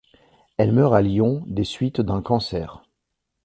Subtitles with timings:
[0.57, 2.81] Elle meurt à Lyon des suites d’un cancer.